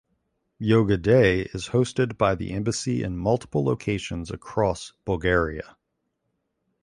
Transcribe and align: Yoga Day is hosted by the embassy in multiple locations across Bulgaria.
Yoga 0.57 0.97
Day 0.97 1.41
is 1.53 1.67
hosted 1.67 2.17
by 2.17 2.33
the 2.33 2.53
embassy 2.53 3.03
in 3.03 3.15
multiple 3.15 3.63
locations 3.63 4.31
across 4.31 4.93
Bulgaria. 5.05 5.77